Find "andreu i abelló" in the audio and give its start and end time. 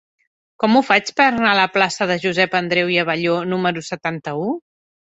2.63-3.39